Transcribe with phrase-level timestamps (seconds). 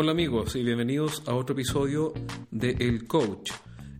[0.00, 2.12] Hola amigos y bienvenidos a otro episodio
[2.52, 3.50] de El Coach,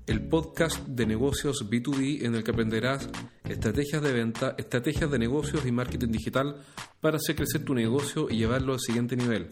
[0.06, 3.08] el podcast de negocios B2B en el que aprenderás
[3.42, 6.54] estrategias de venta, estrategias de negocios y marketing digital
[7.00, 9.48] para hacer crecer tu negocio y llevarlo al siguiente nivel.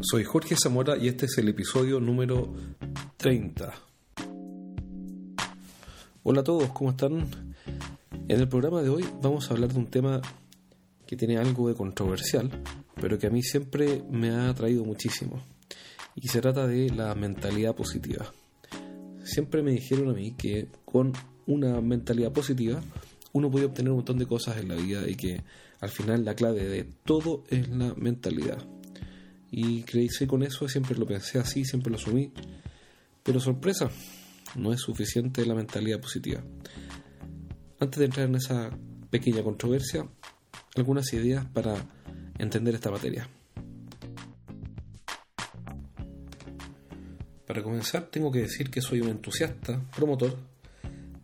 [0.00, 2.50] Soy Jorge Zamora y este es el episodio número
[3.18, 3.74] 30.
[6.22, 7.28] Hola a todos, ¿cómo están?
[8.28, 10.22] En el programa de hoy vamos a hablar de un tema
[11.08, 12.50] que tiene algo de controversial,
[13.00, 15.42] pero que a mí siempre me ha atraído muchísimo.
[16.14, 18.30] Y se trata de la mentalidad positiva.
[19.24, 21.14] Siempre me dijeron a mí que con
[21.46, 22.82] una mentalidad positiva
[23.32, 25.42] uno puede obtener un montón de cosas en la vida y que
[25.80, 28.58] al final la clave de todo es la mentalidad.
[29.50, 32.34] Y creí con eso, siempre lo pensé así, siempre lo asumí.
[33.22, 33.90] Pero sorpresa,
[34.56, 36.42] no es suficiente la mentalidad positiva.
[37.80, 38.76] Antes de entrar en esa
[39.08, 40.06] pequeña controversia,
[40.76, 41.76] algunas ideas para
[42.38, 43.28] entender esta materia.
[47.46, 50.36] Para comenzar, tengo que decir que soy un entusiasta, promotor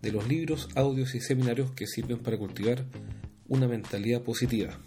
[0.00, 2.84] de los libros, audios y seminarios que sirven para cultivar
[3.48, 4.78] una mentalidad positiva.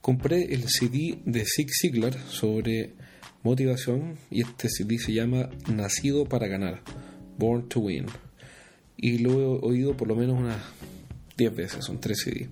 [0.00, 2.94] Compré el CD de Zig Ziglar sobre
[3.42, 6.82] motivación y este CD se llama Nacido para ganar,
[7.38, 8.06] Born to Win
[9.04, 10.56] y lo he oído por lo menos unas
[11.36, 12.48] 10 veces, son 3 CD.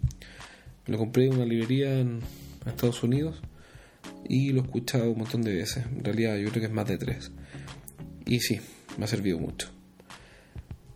[0.85, 2.21] lo compré en una librería en
[2.67, 3.41] Estados Unidos
[4.29, 5.87] y lo he escuchado un montón de veces.
[5.87, 7.31] En realidad yo creo que es más de 3.
[8.27, 8.61] Y sí,
[8.99, 9.71] me ha servido mucho.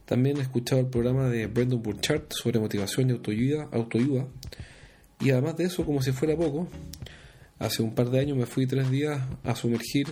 [0.04, 4.27] También he escuchado el programa de Brendan Burchard sobre motivación y autoayuda, autoayuda.
[5.20, 6.68] Y además de eso, como si fuera poco,
[7.58, 10.06] hace un par de años me fui tres días a sumergir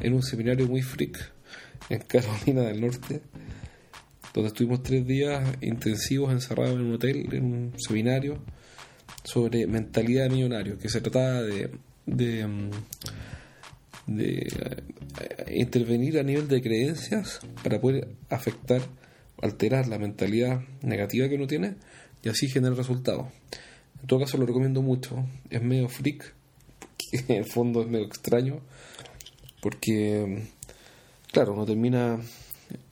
[0.00, 1.30] en un seminario muy freak
[1.90, 3.22] en Carolina del Norte
[4.34, 8.38] donde estuvimos tres días intensivos encerrados en un hotel, en un seminario
[9.24, 11.70] sobre mentalidad de millonario, que se trataba de,
[12.06, 12.70] de, mm,
[14.18, 14.48] eh,
[15.54, 18.82] intervenir a nivel de creencias para poder afectar,
[19.42, 21.74] alterar la mentalidad negativa que uno tiene
[22.22, 23.26] y así generar resultados.
[24.00, 26.34] En todo caso lo recomiendo mucho, es medio freak,
[27.12, 28.60] en el fondo es medio extraño,
[29.60, 32.18] porque, mm, claro, uno termina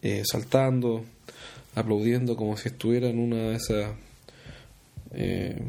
[0.03, 1.05] eh, saltando,
[1.75, 3.95] aplaudiendo como si estuviera en una de esas
[5.13, 5.63] eh,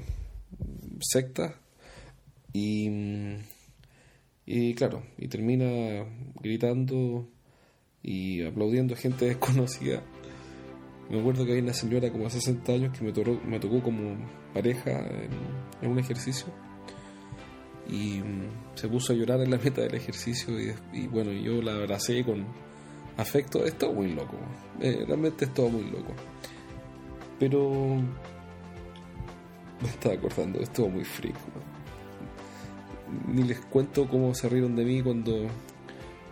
[1.01, 1.53] sectas
[2.53, 2.89] y,
[4.45, 6.05] y claro, y termina
[6.41, 7.27] gritando
[8.01, 10.03] y aplaudiendo a gente desconocida.
[11.09, 14.15] Me acuerdo que hay una señora como hace 60 años que me, tocó, como
[14.53, 14.91] pareja
[15.81, 16.47] en, un ejercicio
[17.87, 18.21] y
[18.75, 22.23] se puso a llorar en la meta del ejercicio y, y bueno, yo la abracé
[22.23, 22.45] con,
[23.19, 24.35] afecto, es todo muy loco.
[24.79, 26.13] Eh, realmente es todo muy loco.
[27.37, 27.95] Pero
[29.81, 31.35] me estaba acordando, es todo muy freak.
[33.27, 35.47] Ni les cuento cómo se rieron de mí cuando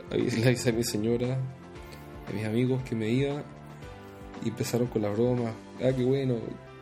[0.12, 1.38] le hice a mi señora,
[2.28, 3.44] a mis amigos que me iba
[4.44, 5.52] y empezaron con la broma.
[5.82, 6.36] Ah, qué bueno,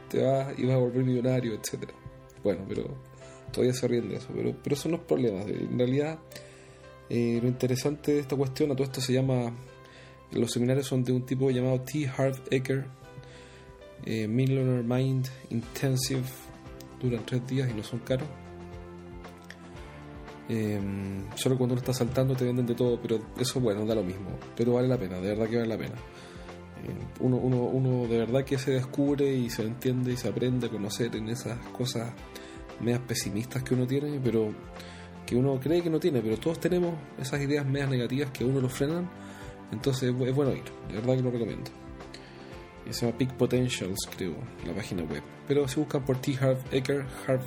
[0.09, 1.93] te vas y vas a volver millonario, etcétera.
[2.43, 2.83] Bueno, pero
[3.51, 4.27] todavía se ríen de eso.
[4.35, 5.47] Pero, pero son los problemas.
[5.47, 6.19] En realidad,
[7.09, 9.51] eh, lo interesante de esta cuestión, a todo esto se llama
[10.31, 12.07] los seminarios son de un tipo llamado T.
[12.07, 12.85] Harv Eker,
[14.05, 16.23] eh, Millionaire Mind Intensive,
[17.01, 18.27] duran tres días y no son caros.
[20.47, 20.79] Eh,
[21.35, 24.29] solo cuando uno está saltando te venden de todo, pero eso bueno, da lo mismo.
[24.55, 25.95] Pero vale la pena, de verdad que vale la pena.
[25.95, 30.67] Eh, uno, uno, uno de verdad que se descubre y se entiende y se aprende
[30.67, 32.13] a conocer en esas cosas
[32.79, 34.53] medias pesimistas que uno tiene, pero
[35.25, 38.47] que uno cree que no tiene, pero todos tenemos esas ideas medias negativas que a
[38.47, 39.09] uno lo frenan
[39.71, 41.71] entonces es bueno ir, de verdad que lo recomiendo.
[42.89, 45.21] se llama Peak Potentials, creo, la página web.
[45.47, 46.37] Pero si buscan por T.
[46.39, 47.41] Harv Eker, Harv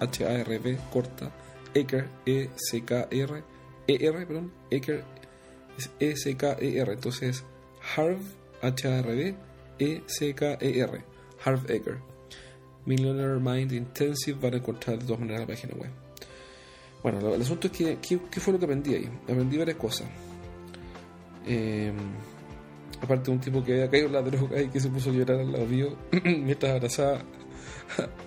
[0.00, 1.30] H-A-R-V, corta,
[1.74, 3.44] Eker, E-C-K-R,
[3.86, 5.04] E-R, perdón, Eker,
[5.78, 6.92] es E-C-K-E-R.
[6.92, 7.44] Entonces
[7.96, 8.18] Harv,
[8.62, 9.34] H-A-R-V,
[9.78, 11.04] E-C-K-E-R,
[11.44, 11.98] Harv Eker.
[12.86, 15.90] Millionaire Mind Intensive van a encontrar de todas maneras la página web.
[17.02, 19.08] Bueno, el asunto es que, ¿qué, fue lo que aprendí ahí?
[19.24, 20.08] Aprendí varias cosas.
[21.46, 21.92] Eh,
[23.02, 25.12] aparte de un tipo que había caído en la droga y que se puso a
[25.12, 27.22] llorar al lado mío mientras abrazaba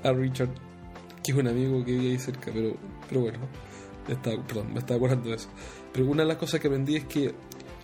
[0.04, 0.50] a Richard,
[1.24, 2.76] que es un amigo que vive ahí cerca, pero,
[3.08, 3.40] pero bueno,
[4.08, 5.50] estaba, me estaba acordando de eso.
[5.92, 7.34] Pero una de las cosas que aprendí es que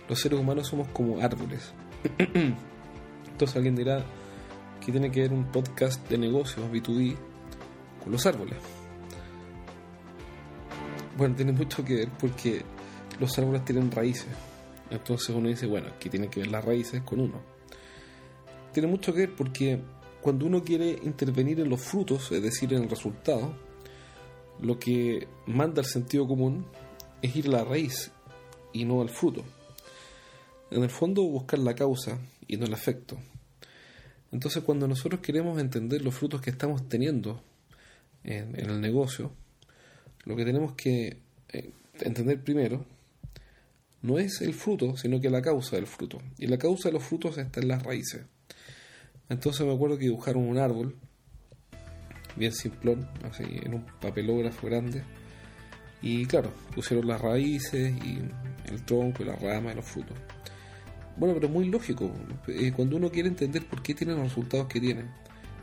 [0.08, 1.72] los seres humanos somos como árboles.
[2.18, 4.04] Entonces alguien dirá
[4.84, 7.16] que tiene que ver un podcast de negocios B2B
[8.02, 8.58] con los árboles.
[11.16, 12.62] Bueno, tiene mucho que ver porque
[13.18, 14.28] los árboles tienen raíces
[14.90, 17.40] entonces uno dice, bueno, aquí tiene que ver las raíces con uno.
[18.72, 19.80] Tiene mucho que ver porque
[20.20, 23.54] cuando uno quiere intervenir en los frutos, es decir, en el resultado,
[24.60, 26.66] lo que manda el sentido común
[27.22, 28.10] es ir a la raíz
[28.72, 29.44] y no al fruto.
[30.70, 33.16] En el fondo buscar la causa y no el efecto.
[34.32, 37.42] Entonces cuando nosotros queremos entender los frutos que estamos teniendo
[38.22, 39.32] en, el negocio,
[40.24, 41.16] lo que tenemos que
[41.52, 42.84] eh, entender primero
[44.02, 46.18] no es el fruto, sino que la causa del fruto.
[46.38, 48.22] Y la causa de los frutos está en las raíces.
[49.28, 50.96] Entonces me acuerdo que dibujaron un árbol,
[52.36, 55.04] bien simplón, así en un papelógrafo grande.
[56.02, 58.20] Y claro, pusieron las raíces y
[58.70, 60.16] el tronco y la rama y los frutos.
[61.16, 62.10] Bueno, pero muy lógico.
[62.48, 65.10] Eh, cuando uno quiere entender por qué tienen los resultados que tienen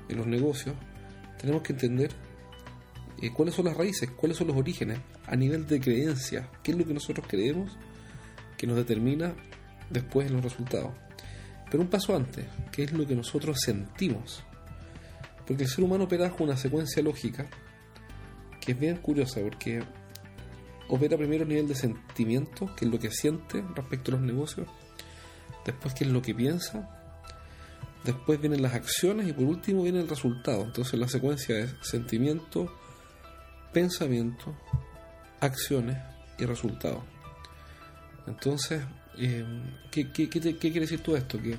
[0.08, 0.76] en los negocios,
[1.40, 2.12] tenemos que entender
[3.22, 6.78] eh, cuáles son las raíces, cuáles son los orígenes a nivel de creencia, qué es
[6.78, 7.76] lo que nosotros creemos
[8.58, 9.36] que nos determina
[9.90, 10.92] después los resultados.
[11.70, 14.44] Pero un paso antes, qué es lo que nosotros sentimos.
[15.46, 17.50] Porque el ser humano opera con una secuencia lógica
[18.60, 19.82] que es bien curiosa porque
[20.90, 24.68] opera primero a nivel de sentimiento, que es lo que siente respecto a los negocios,
[25.66, 26.90] después qué es lo que piensa,
[28.04, 30.64] después vienen las acciones y por último viene el resultado.
[30.64, 32.74] Entonces la secuencia es sentimiento,
[33.72, 34.56] pensamiento,
[35.40, 35.98] acciones
[36.38, 37.04] y resultado.
[38.28, 38.84] Entonces,
[39.18, 39.46] eh,
[39.90, 41.40] ¿qué, quiere decir todo esto?
[41.42, 41.58] Que,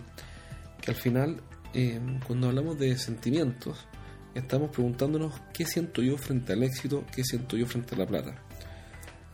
[0.86, 1.40] al final,
[1.74, 3.86] eh, cuando hablamos de sentimientos,
[4.34, 8.42] estamos preguntándonos qué siento yo frente al éxito, qué siento yo frente a la plata.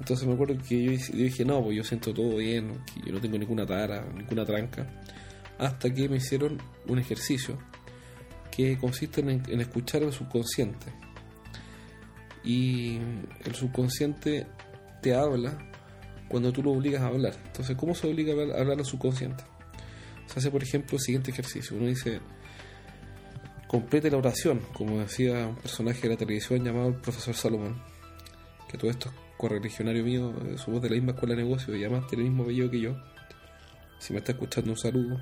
[0.01, 3.21] Entonces me acuerdo que yo, dije, no, pues yo siento todo bien, que yo no
[3.21, 4.87] tengo ninguna tara, ninguna tranca,
[5.59, 7.59] hasta que me hicieron un ejercicio
[8.51, 10.87] que consiste en escuchar el subconsciente.
[12.45, 12.99] Y
[13.45, 14.47] el subconsciente
[15.01, 15.57] te habla
[16.35, 17.33] cuando tú lo obligas a hablar.
[17.47, 19.45] Entonces, ¿cómo se obliga a hablar al subconsciente?
[20.27, 21.77] Se hace, por ejemplo, el siguiente ejercicio.
[21.77, 22.19] Uno dice,
[23.69, 27.81] complete la oración, como decía un personaje de la televisión llamado el profesor Salomón,
[28.69, 31.85] que todo esto es correligionario mío, eh, somos de la misma escuela de negocios y
[31.85, 32.97] además tiene el mismo apellido que yo.
[34.01, 35.21] Si me está escuchando, un saludo.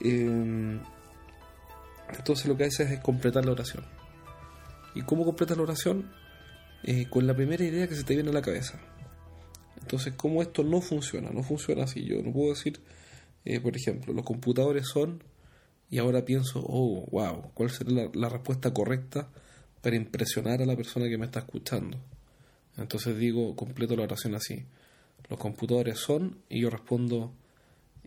[0.00, 0.80] Eh,
[2.16, 3.84] entonces lo que hace es completar la oración.
[4.94, 6.10] ¿Y cómo completas la oración?
[6.82, 8.80] Eh, con la primera idea que se te viene a la cabeza.
[9.80, 11.30] Entonces, ¿cómo esto no funciona?
[11.30, 12.04] No funciona así.
[12.04, 12.80] Yo no puedo decir,
[13.44, 15.22] eh, por ejemplo, los computadores son,
[15.90, 19.28] y ahora pienso, oh, wow, ¿cuál sería la, respuesta correcta
[19.82, 21.98] para impresionar a la persona que me está escuchando?
[22.76, 24.64] Entonces digo, completo la oración así.
[25.28, 27.32] Los computadores son, y yo respondo,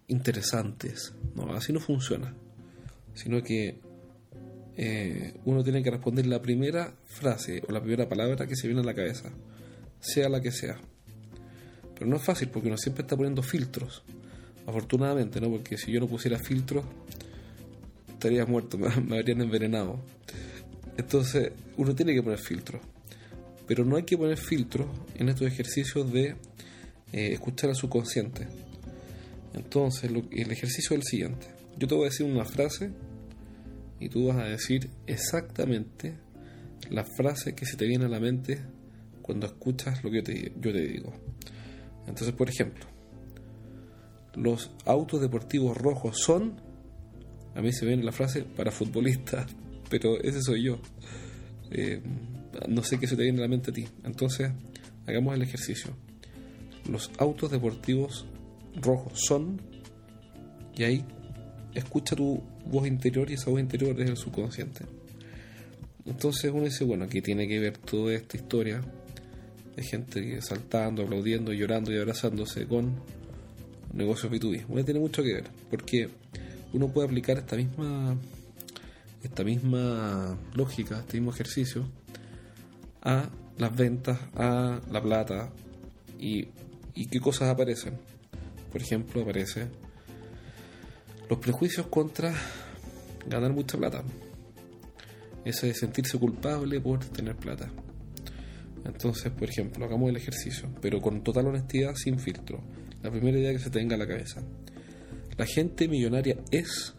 [0.07, 1.13] interesantes.
[1.35, 2.33] No, así no funciona.
[3.13, 3.79] Sino que
[4.75, 8.81] eh, uno tiene que responder la primera frase o la primera palabra que se viene
[8.81, 9.31] a la cabeza,
[9.99, 10.79] sea la que sea.
[11.97, 14.03] Pero no es fácil porque uno siempre está poniendo filtros.
[14.65, 15.49] Afortunadamente, ¿no?
[15.49, 16.85] Porque si yo no pusiera filtros,
[18.09, 18.77] estaría muerto,
[19.07, 19.99] me, habrían envenenado.
[20.97, 22.81] Entonces, uno tiene que poner filtros.
[23.67, 26.35] Pero no hay que poner filtros en estos ejercicios de
[27.11, 28.47] eh, escuchar a su consciente.
[29.53, 31.47] Entonces, el ejercicio es el siguiente.
[31.77, 32.91] Yo te voy a decir una frase
[33.99, 36.13] y tú vas a decir exactamente
[36.89, 38.61] la frase que se te viene a la mente
[39.21, 41.13] cuando escuchas lo que yo te digo.
[42.07, 42.85] Entonces, por ejemplo,
[44.35, 46.61] los autos deportivos rojos son,
[47.55, 49.47] a mí se viene la frase para futbolistas,
[49.89, 50.79] pero ese soy yo.
[51.71, 52.01] Eh,
[52.67, 53.87] no sé qué se te viene a la mente a ti.
[54.03, 54.51] Entonces,
[55.05, 55.91] hagamos el ejercicio.
[56.89, 58.25] Los autos deportivos
[58.81, 59.61] rojos son,
[60.75, 61.05] y ahí
[61.73, 64.85] escucha tu voz interior y esa voz interior es el subconsciente.
[66.05, 68.81] Entonces uno dice, bueno, aquí tiene que ver toda esta historia
[69.77, 72.95] de gente saltando, aplaudiendo, llorando y abrazándose con
[73.93, 74.65] negocios B2B.
[74.67, 76.09] Bueno, tiene mucho que ver, porque
[76.73, 78.17] uno puede aplicar esta misma
[79.23, 81.85] esta misma lógica, este mismo ejercicio
[83.01, 85.49] a las ventas, a la plata
[86.19, 86.47] y,
[86.95, 87.97] y qué cosas aparecen.
[88.71, 89.67] Por ejemplo, aparece
[91.29, 92.33] los prejuicios contra
[93.27, 94.03] ganar mucha plata.
[95.45, 97.69] Ese de sentirse culpable por tener plata.
[98.87, 102.63] Entonces, por ejemplo, hagamos el ejercicio, pero con total honestidad, sin filtro.
[103.03, 104.41] La primera idea que se tenga a la cabeza.
[105.37, 106.95] La gente millonaria es...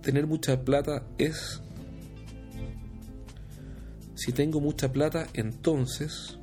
[0.00, 1.60] Tener mucha plata es...
[4.14, 6.38] Si tengo mucha plata, entonces...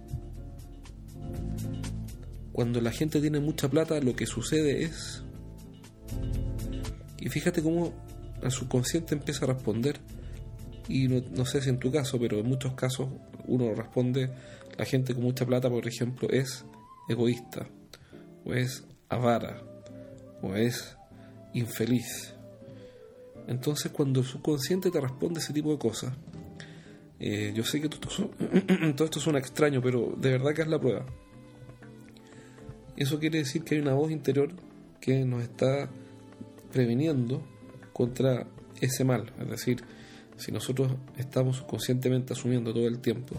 [2.52, 5.24] Cuando la gente tiene mucha plata, lo que sucede es...
[7.20, 7.94] Y fíjate cómo
[8.44, 10.00] el subconsciente empieza a responder
[10.88, 13.10] y no, sé si en tu caso, pero en muchos casos
[13.46, 14.30] uno responde,
[14.78, 16.66] la gente con mucha plata, por ejemplo, es
[17.10, 17.68] egoísta,
[18.46, 19.62] o es avara,
[20.42, 20.98] o es
[21.54, 22.34] infeliz.
[23.48, 26.14] Entonces cuando el subconsciente te responde ese tipo de cosas,
[27.20, 28.30] eh, yo sé que todo
[28.96, 31.06] todo esto suena extraño, pero de verdad que es la prueba.
[32.96, 34.52] Eso quiere decir que hay una voz interior
[35.00, 35.90] que nos está
[36.72, 37.42] previniendo
[37.94, 38.48] contra
[38.82, 39.32] ese mal.
[39.40, 39.84] Es decir,
[40.38, 43.36] si nosotros estamos conscientemente asumiendo todo el tiempo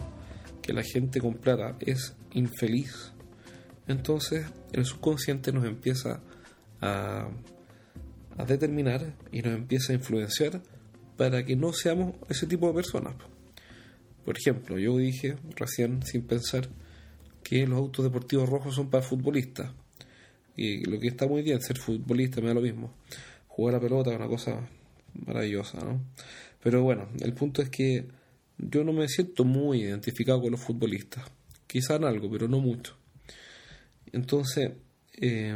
[0.61, 3.11] que la gente con plata es infeliz,
[3.87, 6.21] entonces el subconsciente nos empieza
[6.81, 7.29] a,
[8.37, 10.61] a determinar y nos empieza a influenciar
[11.17, 13.15] para que no seamos ese tipo de personas.
[14.23, 16.69] Por ejemplo, yo dije recién, sin pensar,
[17.43, 19.71] que los autos deportivos rojos son para futbolistas.
[20.55, 22.93] Y lo que está muy bien, ser futbolista me da lo mismo.
[23.47, 24.67] Jugar a pelota es una cosa
[25.25, 25.99] maravillosa, ¿no?
[26.61, 28.07] Pero bueno, el punto es que
[28.57, 31.23] yo no me siento muy identificado con los futbolistas.
[31.67, 32.97] Quizá en algo, pero no mucho.
[34.11, 34.71] Entonces,
[35.13, 35.55] eh,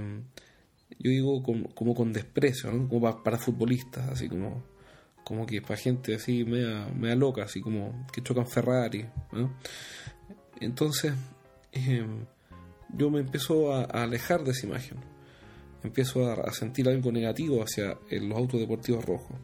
[1.00, 2.69] yo digo como, con desprecio.
[2.88, 4.63] Como para, futbolistas, así como,
[5.24, 9.05] como que para gente así mea, mea loca, así como que chocan Ferrari.
[10.62, 11.13] Entonces,
[11.72, 12.05] eh,
[12.95, 15.00] yo me empiezo a, alejar de esa imagen.
[15.83, 19.36] Empiezo a, sentir algo negativo hacia los autos deportivos rojos.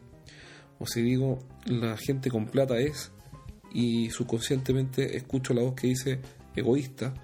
[0.80, 3.12] O si digo, la gente con plata es,
[3.72, 6.20] y subconscientemente escucho la voz que dice
[6.56, 7.14] egoísta,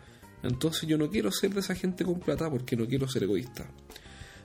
[0.42, 3.66] entonces yo no quiero ser de esa gente con plata porque no quiero ser egoísta.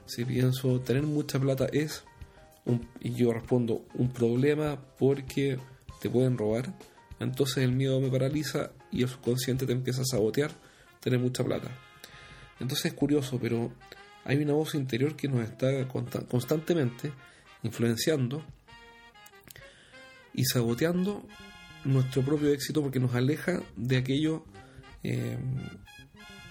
[0.06, 2.04] Si pienso tener mucha plata es,
[3.00, 5.58] y yo respondo, un problema porque
[6.00, 6.74] te pueden robar,
[7.20, 10.52] entonces el miedo me paraliza y el subconsciente te empieza a sabotear
[11.00, 11.70] tener mucha plata.
[12.60, 13.72] Entonces es curioso, pero
[14.24, 17.12] hay una voz interior que nos está constantemente
[17.62, 18.42] influenciando
[20.34, 21.26] y saboteando
[21.84, 24.44] nuestro propio éxito porque nos aleja de aquello
[25.02, 25.36] eh,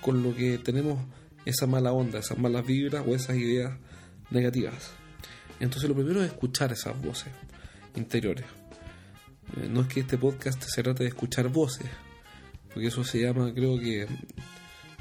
[0.01, 0.99] con lo que tenemos
[1.45, 3.73] esa mala onda, esas malas vibras o esas ideas
[4.29, 4.91] negativas.
[5.59, 7.29] Entonces lo primero es escuchar esas voces
[7.95, 8.45] interiores.
[9.57, 11.87] Eh, no es que este podcast se trate de escuchar voces,
[12.73, 14.07] porque eso se llama, creo que,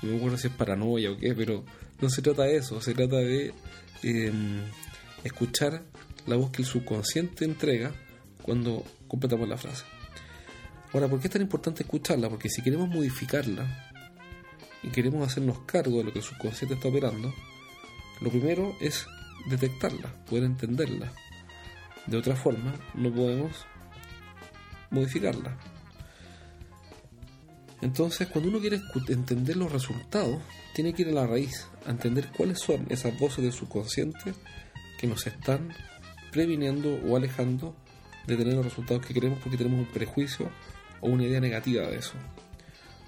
[0.02, 1.64] no me acuerdo si es paranoia o qué, pero
[2.00, 3.52] no se trata de eso, se trata de
[4.02, 4.60] em,
[5.24, 5.82] escuchar
[6.26, 7.92] la voz que el subconsciente entrega
[8.50, 9.84] cuando completamos la frase.
[10.92, 12.28] Ahora, ¿por qué es tan importante escucharla?
[12.28, 13.92] Porque si queremos modificarla
[14.82, 17.32] y queremos hacernos cargo de lo que el subconsciente está operando,
[18.20, 19.06] lo primero es
[19.48, 21.12] detectarla, poder entenderla.
[22.08, 23.52] De otra forma, no podemos
[24.90, 25.56] modificarla.
[27.82, 28.80] Entonces, cuando uno quiere
[29.10, 30.42] entender los resultados,
[30.74, 34.34] tiene que ir a la raíz, a entender cuáles son esas voces del subconsciente
[34.98, 35.72] que nos están
[36.32, 37.76] previniendo o alejando
[38.30, 40.50] de tener los resultados que queremos porque tenemos un prejuicio
[41.00, 42.14] o una idea negativa de eso.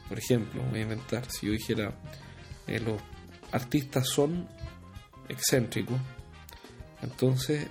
[0.09, 1.95] Por ejemplo, voy a inventar, si yo dijera,
[2.67, 3.01] eh, los
[3.51, 4.49] artistas son
[5.29, 5.99] excéntricos,
[7.03, 7.67] entonces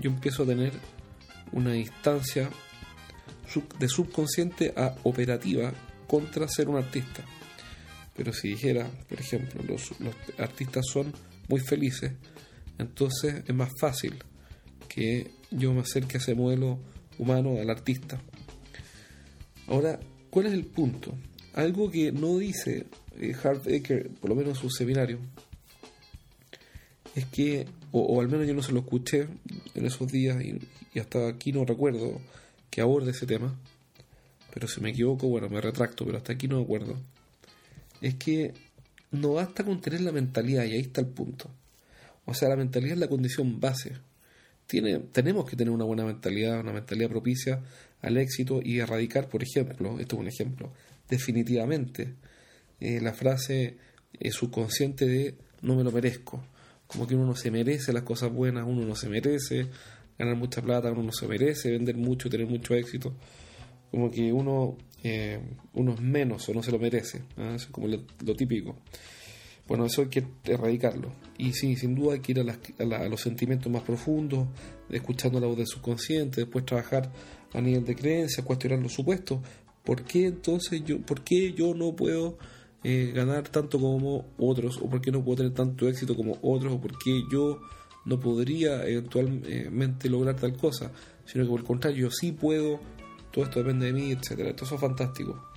[0.00, 0.72] yo empiezo a tener
[1.52, 2.50] una distancia
[3.78, 5.72] de subconsciente a operativa
[6.06, 7.24] contra ser un artista.
[8.16, 9.92] Pero si dijera, por ejemplo, los,
[10.38, 11.12] artistas son
[11.48, 12.12] muy felices,
[12.78, 14.16] entonces es más fácil
[14.96, 16.78] que yo me acerque a ese modelo
[17.18, 18.18] humano al artista.
[19.68, 20.00] Ahora,
[20.30, 21.14] ¿cuál es el punto?
[21.52, 22.86] Algo que no dice
[23.20, 25.18] eh, Hart Ecker, por lo menos en su seminario,
[27.14, 29.28] es que, o, al menos yo no se lo escuché
[29.74, 30.58] en esos días y,
[30.98, 32.18] hasta aquí no recuerdo
[32.70, 33.54] que aborde ese tema,
[34.54, 36.96] pero si me equivoco, bueno, me retracto, pero hasta aquí no acuerdo,
[38.00, 38.54] es que
[39.10, 41.50] no basta con tener la mentalidad, y ahí está el punto.
[42.24, 43.98] O sea, la mentalidad es la condición base.
[44.66, 47.62] Tiene, tenemos que tener una buena mentalidad, una mentalidad propicia
[48.02, 50.72] al éxito y erradicar, por ejemplo, esto es un ejemplo,
[51.08, 52.14] definitivamente
[52.80, 53.76] eh, la frase
[54.18, 56.44] eh, subconsciente de no me lo merezco.
[56.86, 59.66] Como que uno no se merece las cosas buenas, uno no se merece
[60.18, 63.14] ganar mucha plata, uno no se merece vender mucho, tener mucho éxito
[63.90, 65.40] como que uno, eh,
[65.74, 67.22] uno es menos o no se lo merece.
[67.36, 68.76] Eso es como lo, típico.
[69.68, 71.10] Bueno, eso hay que erradicarlo.
[71.38, 74.46] Y sí, sin duda hay que ir a, los sentimientos más profundos,
[74.90, 77.10] escuchando la voz del subconsciente, después trabajar
[77.52, 79.40] a nivel de creencia, cuestionar los supuestos.
[79.84, 82.38] ¿Por qué entonces yo, por qué yo no puedo
[82.84, 84.78] eh, ganar tanto como otros?
[84.78, 86.72] ¿O por qué no puedo tener tanto éxito como otros?
[86.74, 87.60] ¿O por qué yo
[88.04, 90.92] no podría eventualmente lograr tal cosa?
[91.24, 92.80] Sino que por el contrario, yo sí puedo
[93.36, 94.48] todo esto depende de mí, etcétera.
[94.48, 95.50] Esto es fantástico.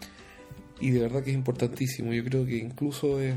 [0.82, 2.12] Y de verdad que es importantísimo.
[2.12, 3.36] Yo creo que incluso es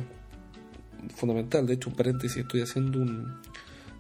[1.11, 1.67] fundamental.
[1.67, 3.41] De hecho, un paréntesis, estoy haciendo un,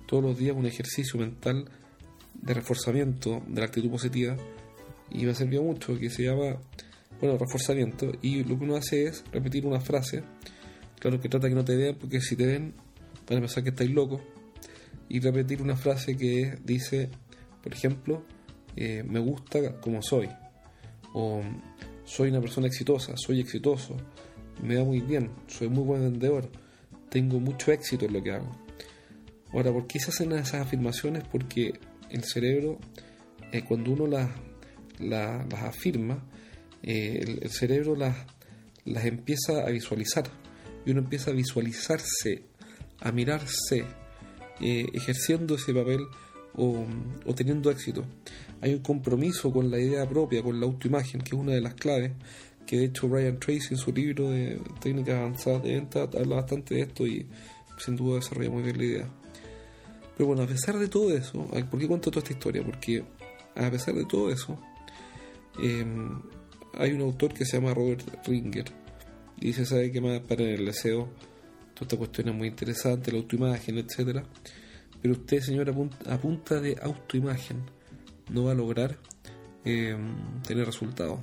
[0.07, 1.65] todos los días un ejercicio mental
[2.35, 4.37] de reforzamiento de la actitud positiva
[5.11, 6.57] y me ha servido mucho, que se llama,
[7.21, 8.13] bueno, reforzamiento.
[8.23, 10.23] Y lo que uno hace es repetir una frase.
[10.99, 12.75] Claro que trata que no te vean, porque si te ven,
[13.29, 14.21] van a pensar que estáis loco.
[15.09, 17.11] y repetir una frase que dice,
[17.63, 18.25] por ejemplo,
[18.77, 20.31] eh, me gusta como soy,
[21.13, 21.43] o
[22.05, 23.97] soy una persona exitosa, soy exitoso,
[24.63, 26.49] me va muy bien, soy muy buen vendedor,
[27.13, 28.51] tengo mucho éxito en lo que hago.
[29.53, 31.25] Ahora, ¿por qué se hacen esas afirmaciones?
[31.31, 31.75] Porque
[32.09, 32.79] el cerebro,
[33.53, 34.31] eh, cuando uno las,
[34.99, 36.25] las, afirma,
[36.83, 38.17] eh, el, cerebro las,
[38.87, 40.25] las empieza a visualizar
[40.87, 42.45] y uno empieza a visualizarse,
[43.01, 43.85] a mirarse,
[44.61, 46.01] eh, ejerciendo ese papel
[46.55, 46.87] o,
[47.27, 48.07] o, teniendo éxito.
[48.63, 51.75] Hay un compromiso con la idea propia, con la autoimagen, que es una de las
[51.75, 52.13] claves,
[52.67, 56.75] que de hecho Ryan Tracy en su libro de técnicas avanzadas de venta habla bastante
[56.75, 57.27] de esto y
[57.79, 59.09] sin duda desarrolla muy bien la idea.
[60.17, 62.63] Pero bueno, a pesar de todo eso, ¿por qué cuento toda esta historia?
[62.65, 63.05] Porque
[63.55, 64.59] a pesar de todo eso,
[65.63, 66.21] em,
[66.75, 68.67] hay un autor que se llama Robert Ringer
[69.41, 70.21] y dice, ¿sabe qué más?
[70.21, 71.09] Para el deseo,
[71.75, 74.25] toda esta cuestión es muy interesante, la autoimagen, etcétera
[75.01, 77.63] Pero usted, señor, a punta de autoimagen
[78.31, 78.99] no va a lograr
[79.65, 81.21] em, tener resultados.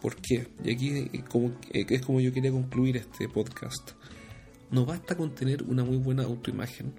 [0.00, 0.48] ¿Por qué?
[0.64, 3.92] Y aquí como, eh, es como yo quería concluir este podcast.
[4.70, 6.92] No basta con tener una muy buena autoimagen.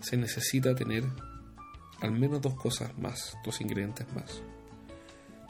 [0.00, 1.04] Se necesita tener
[2.00, 4.42] al menos dos cosas más, dos ingredientes más.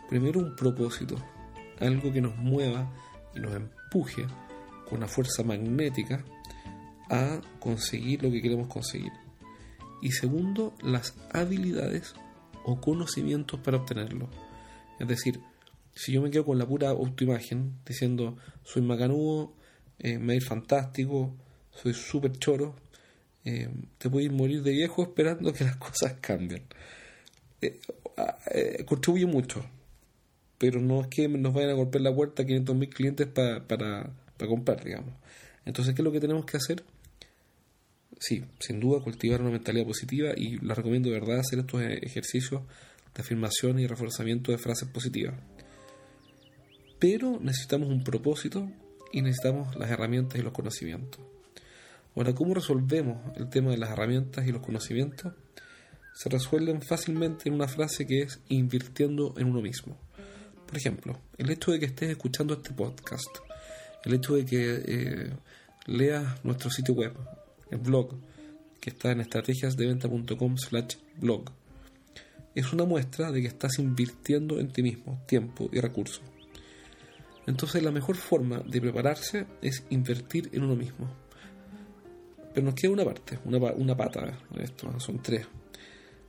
[0.09, 1.17] Primero un propósito,
[1.81, 2.91] algo que nos mueva
[3.35, 4.27] y nos empuje
[4.89, 6.25] con una fuerza magnética
[7.11, 9.13] a conseguir lo que queremos conseguir.
[10.03, 12.15] Y segundo, las habilidades
[12.65, 14.29] o conocimientos para obtenerlo.
[14.99, 15.41] Es decir,
[15.97, 19.55] si yo me quedo con la pura autoimagen, diciendo soy macanudo,
[19.99, 21.35] eh, me ir fantástico,
[21.71, 22.77] soy súper choro,
[23.45, 26.65] eh, te puedes morir de viejo esperando que las cosas cambien.
[27.63, 27.81] Eh,
[28.85, 29.65] contribuye mucho,
[30.59, 34.13] pero no es que nos vayan a golpear la puerta 500.000 clientes para, para
[34.47, 35.15] comprar, digamos.
[35.65, 36.85] Entonces, ¿qué es lo que tenemos que hacer?
[38.19, 42.63] Sí, sin duda cultivar una mentalidad positiva y la recomiendo de verdad hacer estos ejercicios
[43.15, 45.35] de afirmación y reforzamiento de frases positivas.
[46.99, 48.71] Pero necesitamos un propósito
[49.13, 51.21] y necesitamos las herramientas y los conocimientos.
[52.15, 55.35] Ahora, ¿cómo resolvemos el tema de las herramientas y los conocimientos?
[56.15, 59.99] Se resuelven fácilmente en una frase que es invirtiendo en uno mismo.
[60.67, 63.29] Por ejemplo, el hecho de que estés escuchando este podcast,
[64.05, 65.31] el hecho de que eh,
[65.85, 67.13] leas nuestro sitio web,
[67.71, 68.15] el blog,
[68.81, 71.53] que está en estrategiasdeventa.com slash blog,
[72.55, 76.23] es una muestra de que estás invirtiendo en ti mismo tiempo y recursos.
[77.47, 81.09] Entonces la mejor forma de prepararse es invertir en uno mismo.
[82.53, 85.47] Pero nos queda una parte, una, una pata esto, son tres.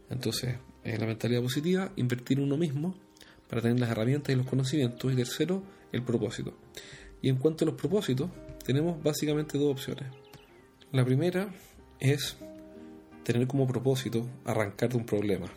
[0.10, 2.96] Entonces, en la mentalidad positiva, invertir en uno mismo
[3.50, 5.12] para tener las herramientas y los conocimientos.
[5.12, 6.58] Y tercero, el propósito.
[7.22, 8.30] Y en cuanto a los propósitos,
[8.64, 10.12] tenemos básicamente dos opciones.
[10.92, 11.50] La primera
[12.00, 12.38] es
[13.24, 15.48] tener como propósito arrancar de un problema.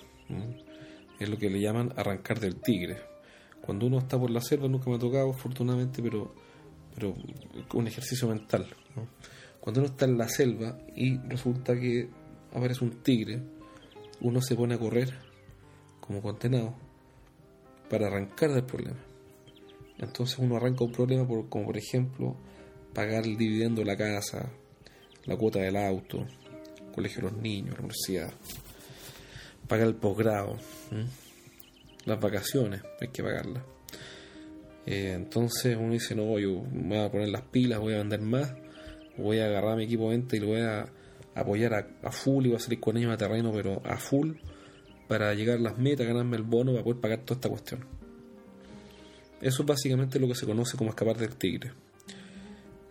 [1.18, 3.10] Es lo que le llaman arrancar del tigre
[3.70, 6.35] cuando uno está por la selva, nunca me ha tocado, afortunadamente, pero,
[6.92, 7.14] pero
[7.74, 8.66] un ejercicio mental.
[9.61, 12.09] Cuando uno está en la selva y resulta que
[12.52, 13.40] aparece un tigre,
[14.22, 15.16] uno se pone a correr
[16.00, 16.74] como condenado
[17.88, 18.98] para arrancar del problema.
[19.98, 22.35] Entonces uno arranca un problema por, como por ejemplo
[22.92, 24.50] pagar el dividendo de la casa,
[25.26, 26.26] la cuota del auto,
[26.92, 28.33] colegio de los niños, la universidad,
[29.68, 30.56] pagar el posgrado
[32.05, 33.63] las vacaciones, hay que pagarlas.
[34.87, 38.55] Eh, entonces uno dice, no, yo voy a poner las pilas, voy a vender más,
[39.17, 40.91] voy a agarrar mi equipo de venta y lo voy a
[41.35, 44.33] apoyar a, full y voy a salir con ellos a terreno, pero a full,
[45.09, 47.85] para llegar a las metas, ganarme el bono para poder pagar toda esta cuestión.
[49.41, 51.73] Eso es básicamente lo que se conoce como escapar del tigre.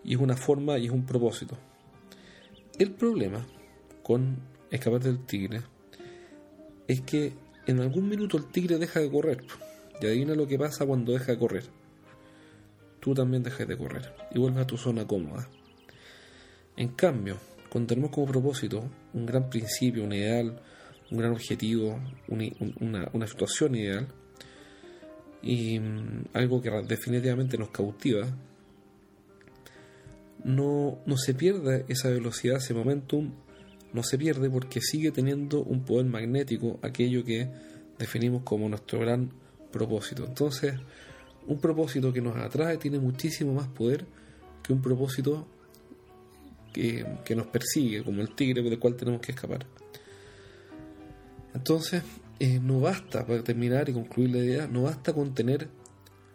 [0.04, 1.58] Y es una forma y es un propósito.
[2.78, 3.46] El problema
[4.02, 4.38] con
[4.72, 5.62] escapar del tigre
[6.88, 7.34] es que
[7.70, 9.44] en algún minuto el tigre deja de correr.
[10.02, 11.64] Y adivina lo que pasa cuando deja de correr.
[13.00, 15.48] Tú también dejas de correr y vuelves a tu zona cómoda.
[16.76, 17.38] En cambio,
[17.70, 20.60] cuando tenemos como propósito un gran principio, un ideal,
[21.12, 24.08] un gran objetivo, una, situación ideal,
[25.42, 28.28] y mm, algo que definitivamente nos cautiva,
[30.44, 33.32] no, no se pierde esa velocidad, ese momentum
[33.94, 37.50] no se pierde porque sigue teniendo un poder magnético aquello que
[37.98, 39.32] definimos como nuestro gran
[39.72, 40.26] propósito.
[40.26, 40.76] Entonces,
[41.48, 44.06] un propósito que nos atrae tiene muchísimo más poder
[44.64, 45.48] que un propósito
[46.74, 49.66] que, nos persigue, como el tigre del cual tenemos que escapar.
[51.54, 52.04] Entonces,
[52.40, 55.68] eh, no basta, para terminar y concluir la idea, no basta con tener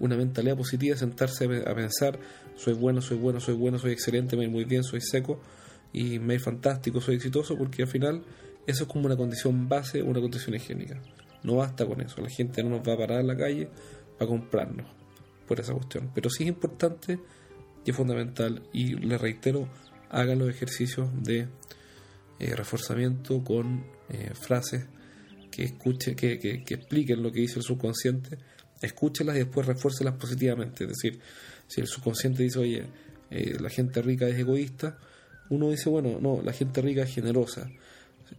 [0.01, 2.19] una mentalidad positiva, sentarse a pensar,
[2.57, 5.41] soy bueno, soy bueno, soy bueno, soy excelente, me muy bien, soy seco,
[5.95, 8.23] y me fantástico, soy exitoso, porque al final
[8.67, 11.01] Eso es como una condición base, una condición higiénica.
[11.43, 12.23] No basta con eso.
[12.23, 13.69] La gente no nos va a parar en la calle
[14.19, 14.87] para comprarnos
[15.47, 16.11] por esa cuestión.
[16.15, 17.21] Pero sí es importante
[17.85, 18.63] y es fundamental.
[18.73, 19.69] Y le reitero,
[20.09, 21.49] hagan los ejercicios de
[22.39, 24.87] eh, reforzamiento con eh, frases
[25.51, 28.39] que escuche, que, que, expliquen lo que dice el subconsciente,
[28.81, 30.85] escúchelas y después refuércelas positivamente.
[30.85, 31.21] Es decir,
[31.69, 32.87] si el subconsciente dice, oye,
[33.31, 34.99] eh, la gente rica es egoísta,
[35.51, 37.71] uno dice, bueno, no, la gente rica es generosa.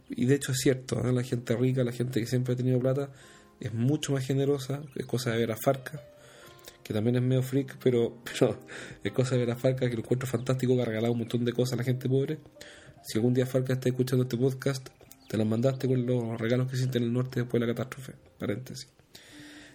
[0.08, 3.10] Y de hecho es cierto, la gente rica, la gente que siempre ha tenido plata,
[3.60, 6.02] es mucho más generosa, es cosa de ver a Farca,
[6.82, 8.58] que también es medio freak, pero, pero
[9.02, 11.44] es cosa de ver a Farca, que lo encuentro fantástico, que ha regalado un montón
[11.44, 12.38] de cosas a la gente pobre.
[13.02, 14.88] Si algún día Farca está escuchando este podcast,
[15.28, 18.12] te las mandaste con los regalos que hiciste en el norte después de la catástrofe.
[18.38, 18.88] Paréntesis.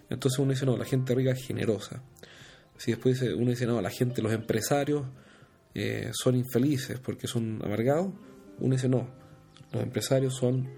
[0.10, 2.02] Entonces uno dice, no, la gente rica es generosa.
[2.78, 5.06] Si después uno dice, no, la gente, los empresarios
[5.74, 8.12] eh, son infelices porque son amargados,
[8.60, 9.08] uno dice, no,
[9.72, 10.70] los empresarios son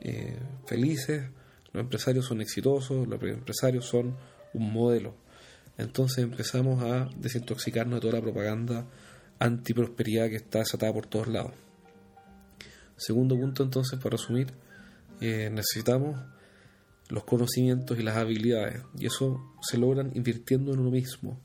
[0.00, 1.30] eh, felices,
[1.72, 4.16] los empresarios son exitosos, los empresarios son
[4.54, 5.14] un modelo.
[5.78, 8.86] Entonces empezamos a desintoxicarnos de toda la propaganda
[9.38, 11.52] antiprosperidad que está desatada por todos lados.
[12.96, 14.52] Segundo punto entonces, para resumir,
[15.20, 16.20] eh, necesitamos
[17.08, 21.40] los conocimientos y las habilidades y eso se logran invirtiendo en uno mismo.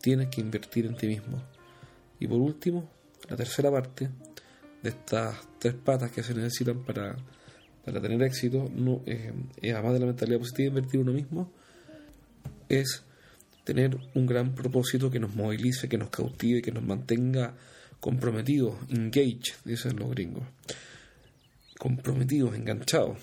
[0.00, 1.42] Tienes que invertir en ti mismo.
[2.20, 2.88] Y por último,
[3.28, 4.08] la tercera parte
[4.82, 7.16] de estas tres patas que se necesitan para,
[7.84, 11.52] para tener éxito, no, eh, además de la mentalidad positiva, invertir uno mismo,
[12.68, 13.02] es
[13.64, 17.56] tener un gran propósito que nos movilice, que nos cautive, que nos mantenga
[17.98, 20.44] comprometidos, engaged, dicen los gringos
[21.80, 23.16] comprometidos, enganchados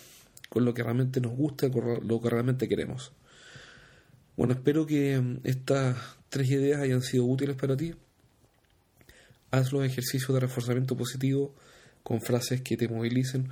[0.50, 3.12] con lo que realmente nos gusta, con lo que realmente queremos.
[4.36, 5.96] Bueno, espero que mm, estas
[6.30, 7.94] tres ideas hayan sido útiles para ti.
[9.52, 11.54] Haz los ejercicios de reforzamiento positivo
[12.04, 13.50] con frases que te movilicen.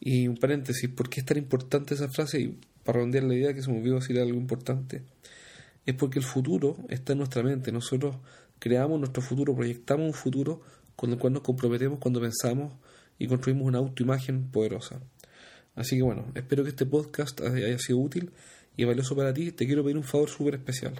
[0.00, 2.40] Y un paréntesis, ¿por qué es tan importante esa frase?
[2.40, 5.02] Y para redondear la idea que se me olvidó decir algo importante,
[5.84, 7.72] es porque el futuro está en nuestra mente.
[7.72, 8.16] Nosotros
[8.58, 10.62] creamos nuestro futuro, proyectamos un futuro
[10.94, 12.72] con el cual nos comprometemos cuando pensamos
[13.18, 15.00] y construimos una autoimagen poderosa.
[15.74, 18.30] Así que bueno, espero que este podcast haya sido útil
[18.76, 19.52] y valioso para ti.
[19.52, 20.94] Te quiero pedir un favor súper especial.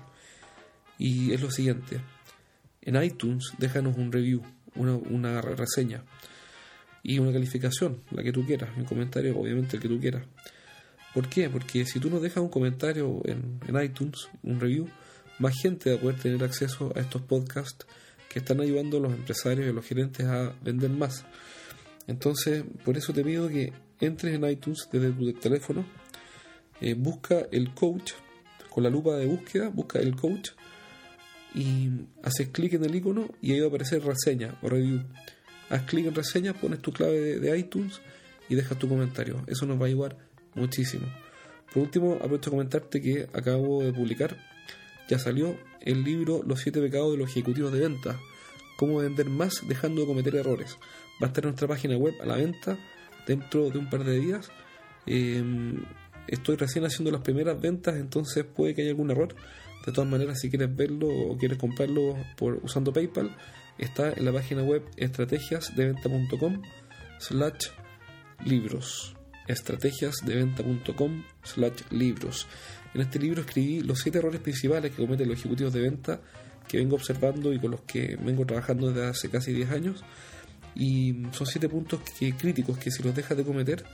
[0.98, 2.00] Y es lo siguiente.
[2.86, 4.42] En iTunes déjanos un review,
[4.76, 6.04] una, reseña
[7.02, 10.24] y una calificación, la que tú quieras, un comentario, obviamente el que tú quieras.
[11.12, 11.50] ¿Por qué?
[11.50, 14.88] Porque si tú nos dejas un comentario en, en iTunes, un review,
[15.38, 17.86] más gente va a poder tener acceso a estos podcasts
[18.28, 21.24] que están ayudando a los empresarios y a los gerentes a vender más.
[22.06, 25.84] Entonces, por eso te pido que entres en iTunes desde tu teléfono,
[26.80, 28.12] eh, busca el coach,
[28.70, 30.50] con la lupa de búsqueda, busca el coach
[31.56, 31.90] y
[32.22, 35.02] haces clic en el icono y ahí va a aparecer reseña o review.
[35.70, 38.00] Haz clic en reseña, pones tu clave de, iTunes
[38.48, 39.42] y dejas tu comentario.
[39.46, 40.18] Eso nos va a ayudar
[40.54, 41.06] muchísimo.
[41.72, 44.36] Por último, aprovecho a comentarte que acabo de publicar,
[45.08, 48.20] ya salió el libro Los siete pecados de los ejecutivos de venta.
[48.76, 50.76] Cómo vender más dejando de cometer errores
[51.22, 52.78] va a estar en nuestra página web a la venta
[53.26, 54.50] dentro de un par de días.
[55.06, 55.82] Em,
[56.28, 59.34] estoy recién haciendo las primeras ventas, entonces puede que haya algún error.
[59.86, 63.36] De todas maneras, si quieres verlo o quieres comprarlo por usando PayPal,
[63.78, 66.62] está en la página web estrategiasdeventa.com
[67.20, 67.68] slash
[68.44, 69.14] libros.
[69.46, 72.46] Estrategiasdeventa.com slash libros.
[72.94, 76.20] En este libro escribí los siete errores principales que cometen los ejecutivos de venta
[76.66, 80.04] que vengo observando y con los que vengo trabajando desde hace casi 10 años
[80.74, 83.84] y son siete puntos que, críticos que si los dejas de cometer,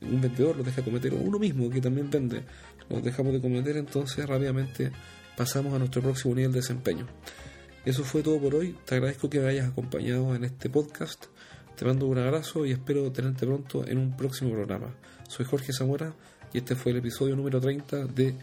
[0.00, 2.42] un vendedor los deja de cometer, o uno mismo que también vende,
[2.88, 4.90] los dejamos de cometer, entonces rápidamente
[5.36, 7.06] pasamos a nuestro próximo nivel de desempeño.
[7.84, 8.76] Eso fue todo por hoy.
[8.84, 11.26] Te agradezco que me hayas acompañado en este podcast.
[11.76, 14.94] Te mando un abrazo y espero tenerte pronto en un próximo programa.
[15.28, 16.14] Soy Jorge Zamora
[16.52, 18.36] y este fue el episodio número 30 de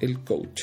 [0.00, 0.62] El Coach.